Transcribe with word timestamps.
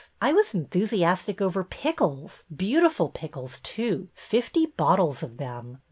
I 0.19 0.33
was 0.33 0.55
enthusiastic 0.55 1.41
over 1.41 1.63
pickles,— 1.63 2.43
beautiful 2.63 3.09
pickles, 3.09 3.59
too, 3.59 4.07
fifty 4.15 4.65
bottles 4.65 5.21
of 5.21 5.37
them. 5.37 5.77